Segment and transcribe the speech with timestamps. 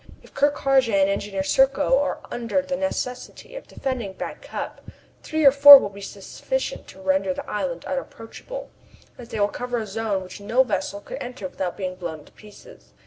[0.23, 4.81] If Ker Karraje and Engineer Serko are under the necessity of defending Back Cup,
[5.21, 8.71] three or four will be sufficient to render the island unapproachable,
[9.19, 12.31] as they will cover a zone which no vessel could enter without being blown to
[12.31, 12.93] pieces.